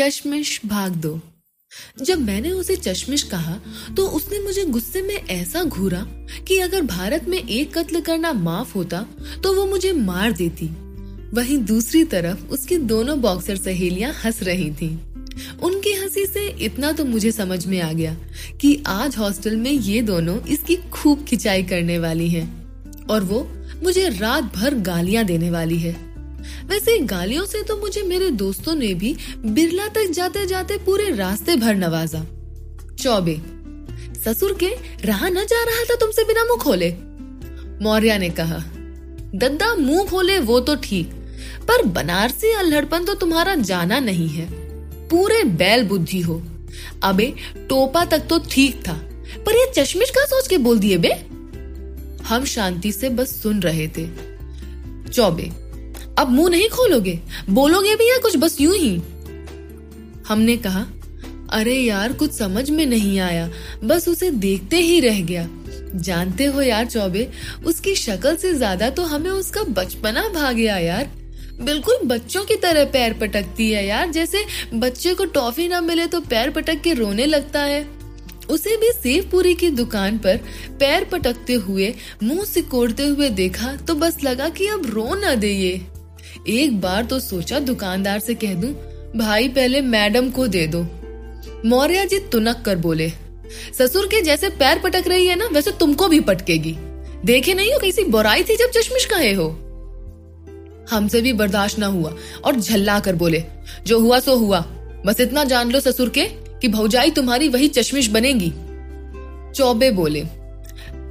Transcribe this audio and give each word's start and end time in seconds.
चश्मिश 0.00 0.60
भाग 0.66 0.92
दो। 0.92 1.20
जब 2.02 2.20
मैंने 2.20 2.50
उसे 2.50 2.76
चश्मिश 2.76 3.22
कहा 3.22 3.58
तो 3.96 4.06
उसने 4.06 4.38
मुझे 4.38 4.64
गुस्से 4.64 5.02
में 5.02 5.14
ऐसा 5.14 5.62
घूरा 5.64 6.06
कि 6.48 6.58
अगर 6.58 6.82
भारत 6.82 7.24
में 7.28 7.38
एक 7.38 7.78
कत्ल 7.78 8.00
करना 8.00 8.32
माफ़ 8.32 8.74
होता 8.74 9.06
तो 9.42 9.54
वो 9.54 9.66
मुझे 9.66 9.92
मार 9.92 10.32
देती। 10.32 10.66
वहीं 11.34 11.58
दूसरी 11.58 12.04
तरफ़ 12.04 12.46
उसकी 12.46 12.76
दोनों 12.76 13.20
बॉक्सर 13.20 13.56
सहेलियाँ 13.56 14.12
हंस 14.24 14.42
रही 14.42 14.70
थीं। 14.70 14.96
उनकी 15.58 15.92
हँसी 15.92 16.26
से 16.26 16.48
इतना 16.48 16.92
तो 16.92 17.04
मुझे 17.04 17.32
समझ 17.32 17.66
में 17.66 17.80
आ 17.80 17.92
गया 17.92 18.16
कि 18.60 18.82
आज 18.86 19.16
हॉस्टल 19.16 19.56
में 19.56 19.70
ये 19.70 20.02
दोनों 20.02 20.40
इसकी 20.40 20.76
खूब 20.76 21.24
खिंचाई 21.24 21.62
करने 21.62 21.98
वाली 21.98 22.28
हैं 22.28 23.06
और 23.06 23.24
वो 23.24 23.48
मुझे 23.82 24.08
रात 24.08 24.44
भर 24.44 24.74
गालियाँ 24.74 25.24
देने 25.24 25.50
वाली 25.50 25.78
है। 25.78 26.07
वैसे 26.66 26.98
गालियों 27.06 27.44
से 27.46 27.62
तो 27.62 27.76
मुझे 27.76 28.02
मेरे 28.02 28.30
दोस्तों 28.30 28.74
ने 28.74 28.92
भी 28.94 29.14
बिरला 29.46 29.86
तक 29.88 30.10
जाते 30.10 30.46
जाते 30.46 30.76
पूरे 30.78 31.10
रास्ते 31.16 31.56
भर 31.56 31.74
नवाजा। 31.74 32.24
चौबे, 32.94 33.36
ससुर 34.24 34.56
के 34.62 34.68
रहा 35.04 35.28
न 35.28 35.44
जा 35.44 35.62
रहा 35.64 35.84
था 35.84 35.94
तुमसे 35.94 36.24
बिना 36.24 36.44
मुँह 36.44 36.62
खोले। 36.62 36.90
मौर्य 37.84 38.18
ने 38.18 38.28
कहा, 38.30 38.58
दद्दा 39.34 39.74
मुँह 39.74 40.06
खोले 40.06 40.38
वो 40.40 40.60
तो 40.60 40.74
ठीक, 40.76 41.10
पर 41.68 41.82
बनारसी 41.86 42.52
अल्हड़पन 42.52 43.04
तो 43.04 43.14
तुम्हारा 43.14 43.54
जाना 43.54 43.98
नहीं 44.00 44.28
है। 44.28 44.46
पूरे 45.08 45.42
बैल 45.44 45.86
बुद्धि 45.88 46.20
हो। 46.20 46.42
अबे, 47.02 47.32
टोपा 47.68 48.04
तक 48.04 48.26
तो 48.30 48.38
ठीक 48.50 48.82
था, 48.88 48.92
पर 49.46 49.56
ये 49.56 49.70
चश्मिश 49.74 50.10
का 50.10 50.24
सोच 50.24 50.48
के 50.48 50.58
बोल 50.58 50.78
दिए 50.78 50.98
बे? 50.98 51.12
हम 52.24 52.44
शांति 52.44 52.92
से 52.92 53.08
बस 53.10 53.30
सुन 53.42 53.60
रहे 53.62 53.86
थे। 53.88 54.06
चौबे 55.08 55.50
अब 56.18 56.30
मुँह 56.30 56.50
नहीं 56.50 56.68
खोलोगे? 56.68 57.18
बोलोगे 57.50 57.94
भी 57.94 58.10
या 58.10 58.16
कुछ 58.18 58.36
बस 58.36 58.60
यूँ 58.60 58.76
ही? 58.76 58.96
हमने 60.28 60.56
कहा, 60.56 60.86
अरे 61.50 61.74
यार, 61.74 62.12
कुछ 62.12 62.32
समझ 62.32 62.68
में 62.70 62.84
नहीं 62.86 63.18
आया। 63.20 63.48
बस 63.84 64.08
उसे 64.08 64.30
देखते 64.30 64.76
ही 64.76 64.98
रह 65.00 65.20
गया। 65.20 65.46
जानते 65.94 66.44
हो 66.44 66.62
यार 66.62 66.86
चौबे, 66.86 67.28
उसकी 67.66 67.94
शक्ल 67.94 68.34
से 68.36 68.52
ज़्यादा 68.54 68.88
तो 68.90 69.02
हमें 69.02 69.30
उसका 69.30 69.62
बचपना 69.72 70.28
भाग 70.28 70.56
गया 70.56 70.76
यार। 70.78 71.10
बिल्कुल 71.60 71.98
बच्चों 72.04 72.44
की 72.44 72.56
तरह 72.56 72.84
पैर 72.84 73.12
पटकती 73.12 73.70
है 73.70 73.86
यार। 73.86 74.10
जैसे 74.10 74.44
बच्चे 74.74 75.14
को 75.14 75.24
टॉफी 75.26 75.68
ना 75.68 75.80
मिले 75.80 76.06
तो 76.06 76.20
पैर 76.20 76.50
पटक 76.50 76.80
के 76.80 76.92
रोने 76.94 77.26
लगता 77.26 77.60
है। 77.60 77.86
उसे 78.50 78.76
भी 78.76 78.90
सेवपुरी 78.92 79.54
की 79.54 79.70
दुकान 79.70 80.18
पर 80.18 80.36
पैर 80.80 81.04
पटकते 81.04 81.54
हुए, 81.54 81.94
मुँह 82.22 82.44
सिकोड़ते 82.44 83.06
हुए 83.06 83.28
देखा 83.30 83.74
तो 83.78 83.94
बस 83.94 84.22
लगा 84.24 84.48
कि 84.48 84.66
अब 84.66 84.86
रो 84.86 85.14
न 85.14 85.34
दे 85.36 85.52
ये। 85.52 85.80
एक 86.48 86.80
बार 86.80 87.04
तो 87.04 87.20
सोचा 87.20 87.58
दुकानदार 87.58 88.18
से 88.18 88.34
कह 88.34 88.54
दूँ, 88.54 88.72
भाई, 89.16 89.48
पहले 89.48 89.80
मैडम 89.80 90.30
को 90.30 90.46
दे 90.48 90.66
दो। 90.66 90.86
मौर्य 91.66 92.04
जी 92.06 92.18
तुनक 92.18 92.62
कर 92.66 92.76
बोले, 92.76 93.10
ससुर 93.78 94.06
के 94.06 94.20
जैसे 94.20 94.48
पैर 94.48 94.78
पटक 94.78 95.08
रही 95.08 95.26
है 95.26 95.36
ना, 95.36 95.46
वैसे 95.46 95.70
तुमको 95.70 96.08
भी 96.08 96.20
पटकेगी। 96.20 96.76
देखे 97.24 97.54
नहीं 97.54 97.72
हो 97.72 97.78
कैसी 97.78 98.04
बुराई 98.04 98.42
थी 98.42 98.56
जब 98.56 98.70
चश्मिश 98.70 99.04
कहे 99.04 99.32
हो? 99.32 99.48
हमसे 100.90 101.20
भी 101.20 101.32
बर्दाश्त 101.32 101.78
न 101.78 101.82
हुआ 101.82 102.14
और 102.44 102.56
झल्ला 102.56 102.98
कर 103.00 103.16
बोले, 103.16 103.42
जो 103.86 103.98
हुआ 104.00 104.18
सो 104.20 104.36
हुआ। 104.36 104.60
बस 105.06 105.20
इतना 105.20 105.44
जान 105.44 105.70
लो 105.70 105.80
ससुर 105.80 106.08
के 106.08 106.24
कि 106.60 106.68
भौजाई 106.68 107.10
तुम्हारी 107.10 107.48
वही 107.48 107.68
चश्मिश 107.68 108.08
बनेगी। 108.08 108.52
चौबे 109.54 109.90
बोले, 109.90 110.22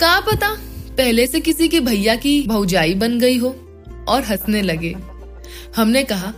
का 0.00 0.18
पता, 0.20 0.54
पहले 0.96 1.26
से 1.26 1.40
किसी 1.40 1.68
के 1.68 1.80
भैया 1.80 2.14
की 2.16 2.42
भौजाई 2.46 2.94
बन 2.94 3.18
गई 3.18 3.36
हो। 3.38 3.50
और 4.08 4.24
हंसने 4.24 4.62
लगे। 4.62 4.94
हमने 5.76 6.02
कहा, 6.04 6.32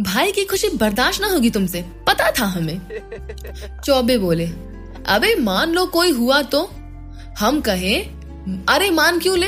भाई 0.00 0.32
की 0.32 0.44
खुशी 0.44 0.68
बर्दाश्त 0.68 1.20
ना 1.20 1.28
होगी 1.28 1.50
तुमसे, 1.50 1.84
पता 2.06 2.30
था 2.30 2.44
हमें। 2.46 2.80
चौबे 3.84 4.18
बोले, 4.18 4.46
अबे 5.06 5.34
मान 5.34 5.72
लो 5.72 5.86
कोई 5.86 6.10
हुआ 6.10 6.40
तो 6.42 6.64
हम 7.38 7.60
कहे, 7.60 7.98
अरे 8.68 8.90
मान 8.90 9.18
क्यों 9.18 9.38
ले? 9.38 9.46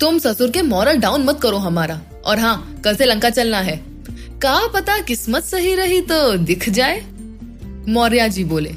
तुम 0.00 0.18
ससुर 0.18 0.50
के 0.50 0.62
मॉरल 0.62 0.96
डाउन 0.96 1.24
मत 1.24 1.40
करो 1.40 1.56
हमारा। 1.56 2.00
और 2.24 2.38
हाँ 2.38 2.80
कल 2.84 2.96
से 2.96 3.04
लंका 3.04 3.30
चलना 3.30 3.60
है। 3.60 3.76
का 4.42 4.66
पता 4.66 4.98
किस्मत 5.00 5.44
सही 5.44 5.74
रही 5.74 6.00
तो 6.00 6.36
दिख 6.36 6.68
जाए? 6.68 7.00
मौर्य 7.88 8.28
जी 8.28 8.44
बोले 8.44 8.74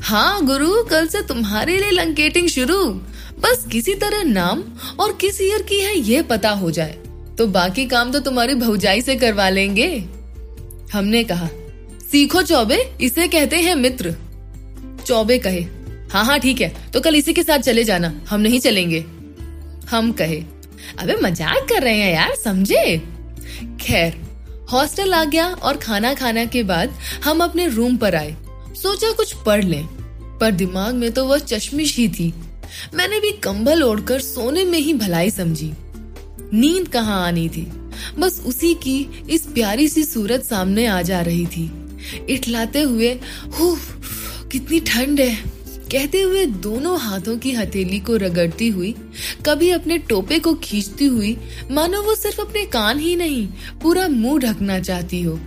हाँ 0.00 0.44
गुरु, 0.46 0.82
कल 0.82 1.06
से 1.06 1.22
तुम्हारे 1.22 1.76
लिए 1.76 1.90
लंकेटिंग 1.90 2.48
शुरू। 2.48 2.84
बस 3.40 3.66
किसी 3.72 3.94
तरह 3.94 4.22
नाम 4.22 4.62
और 5.00 5.12
किस 5.12 5.40
ईयर 5.40 5.62
की 5.62 5.80
है 5.80 5.98
ये 5.98 6.22
पता 6.22 6.50
हो 6.50 6.70
जाए। 6.70 6.98
तो 7.38 7.46
बाकी 7.48 7.86
काम 7.86 8.12
तो 8.12 8.20
तुम्हारी 8.20 8.54
भौजाई 8.56 9.00
से 9.02 9.16
करवा 9.16 9.48
लेंगे। 9.48 9.88
हमने 10.92 11.22
कहा, 11.24 11.48
सीखो 12.12 12.42
चौबे, 12.42 12.76
इसे 13.00 13.26
कहते 13.28 13.56
हैं 13.58 13.74
मित्र। 13.76 14.14
चौबे 15.06 15.38
कहे 15.38 15.64
हाँ 16.12 16.24
हाँ 16.24 16.38
ठीक 16.40 16.60
है 16.60 16.72
तो 16.92 17.00
कल 17.00 17.14
इसी 17.14 17.32
के 17.32 17.42
साथ 17.42 17.58
चले 17.60 17.84
जाना, 17.84 18.12
हम 18.28 18.40
नहीं 18.40 18.60
चलेंगे। 18.60 19.04
हम 19.90 20.10
कहे, 20.12 20.42
अबे, 20.98 21.14
मज़ाक 21.16 21.66
कर 21.68 21.82
रहे 21.82 21.96
हैं 21.96 22.12
यार, 22.14 22.34
समझे? 22.34 22.96
खैर, 23.80 24.16
हॉस्टल 24.72 25.14
आ 25.14 25.24
गया 25.24 25.46
और 25.46 25.76
खाना 25.76 26.12
खाना 26.14 26.44
के 26.44 26.62
बाद 26.62 26.94
हम 27.24 27.42
अपने 27.44 27.66
रूम 27.68 27.96
पर 27.96 28.14
आए। 28.14 28.34
सोचा 28.74 29.10
कुछ 29.12 29.32
पढ़ 29.36 29.64
लें, 29.64 29.86
पर 30.40 30.50
दिमाग 30.52 30.94
में 30.94 31.10
तो 31.12 31.24
वह 31.26 31.38
चश्मिश 31.40 31.96
ही 31.96 32.08
थी। 32.08 32.32
मैंने 32.94 33.20
भी 33.20 33.30
कंबल 33.42 33.82
ओढ़कर 33.82 34.20
सोने 34.20 34.64
में 34.64 34.78
ही 34.78 34.94
भलाई 34.94 35.30
समझी। 35.30 35.72
नींद 36.54 36.88
कहाँ 36.88 37.26
आनी 37.26 37.48
थी? 37.48 37.66
बस 38.18 38.40
उसी 38.46 38.72
की 38.74 38.98
इस 39.30 39.46
प्यारी 39.46 39.88
सी 39.88 40.04
सूरत 40.04 40.44
सामने 40.44 40.86
आ 40.86 41.00
जा 41.02 41.20
रही 41.20 41.46
थी। 41.46 41.70
इटलाते 42.30 42.82
हुए 42.82 43.18
कितनी 43.56 44.80
ठंड 44.80 45.20
है। 45.20 45.56
कहते 45.92 46.20
हुए 46.20 46.44
दोनों 46.46 46.98
हाथों 47.00 47.36
की 47.38 47.52
हथेली 47.52 47.98
को 48.00 48.16
रगड़ती 48.16 48.68
हुई, 48.68 48.94
कभी 49.46 49.70
अपने 49.70 49.98
टोपे 49.98 50.38
को 50.38 50.54
खींचती 50.54 51.06
हुई, 51.06 51.36
मानो 51.70 52.02
वो 52.02 52.14
सिर्फ़ 52.14 52.40
अपने 52.40 52.64
कान 52.66 52.98
ही 52.98 53.14
नहीं, 53.16 53.46
पूरा 53.82 54.06
मुँह 54.08 54.38
ढकना 54.40 54.78
चाहती 54.80 55.22
हो। 55.22 55.38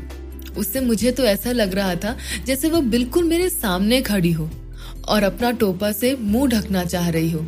उससे 0.58 0.82
मुझे 0.82 1.12
तो 1.12 1.24
ऐसा 1.24 1.52
लग 1.52 1.74
रहा 1.76 1.96
था 1.96 2.16
जैसे 2.46 2.70
वो 2.70 2.82
बिल्कुल 2.82 3.24
मेरे 3.24 3.50
सामने 3.50 4.02
खड़ी 4.02 4.32
हो 4.32 4.50
और 5.08 5.24
अपना 5.24 5.52
टोपा 5.52 5.92
से 5.92 6.16
मुँह 6.16 6.50
ढकना 6.50 6.84
चाह 6.86 7.10
रही 7.10 7.32
हो। 7.32 7.46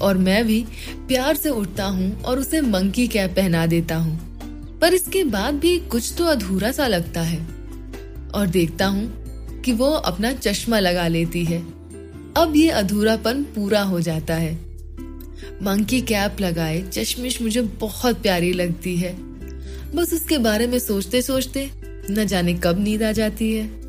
और 0.00 0.18
मैं 0.18 0.46
भी 0.46 0.66
प्यार 0.92 1.36
से 1.36 1.48
उठता 1.48 1.84
हूँ 1.84 2.22
और 2.22 2.38
उसे 2.38 2.60
मंकी 2.60 3.08
कैप 3.08 3.30
पहना 3.30 3.66
देता 3.66 3.96
हूँ। 3.96 4.34
पर 4.80 4.94
इसके 4.94 5.24
बाद 5.24 5.54
भी 5.54 5.78
कुछ 5.78 6.14
तो 6.18 6.24
अधूरा 6.24 6.72
सा 6.72 6.86
लगता 6.86 7.22
है। 7.22 7.46
और 8.34 8.46
देखता 8.46 8.86
हूँ 8.86 9.24
कि 9.62 9.72
वो 9.72 9.86
अपना 9.86 10.32
चश्मा 10.32 10.78
लगा 10.78 11.08
लेती 11.08 11.44
है। 11.44 11.60
अब 12.36 12.52
ये 12.56 12.70
अधूरापन 12.70 13.42
पूरा 13.42 13.82
हो 13.82 14.00
जाता 14.00 14.34
है। 14.34 14.54
मंकी 15.62 16.00
कैप 16.00 16.40
लगाए 16.40 16.82
चश्मिश 16.82 17.42
मुझे 17.42 17.60
बहुत 17.60 18.22
प्यारी 18.22 18.52
लगती 18.52 18.96
है। 18.96 19.16
बस 19.94 20.12
उसके 20.12 20.38
बारे 20.38 20.66
में 20.66 20.78
सोचते 20.78 21.22
सोचते 21.22 21.70
न 22.10 22.24
जाने 22.26 22.54
कब 22.54 22.80
नींद 22.80 23.02
आ 23.02 23.12
जाती 23.12 23.52
है। 23.52 23.83